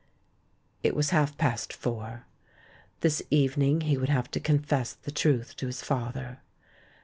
It 0.81 0.95
was 0.95 1.11
half 1.11 1.37
past 1.37 1.71
four. 1.71 2.25
This 3.01 3.21
evening 3.29 3.81
he 3.81 3.97
would 3.99 4.09
have 4.09 4.31
to 4.31 4.39
confess 4.39 4.93
the 4.93 5.11
truth 5.11 5.55
to 5.57 5.67
his 5.67 5.83
father. 5.83 6.39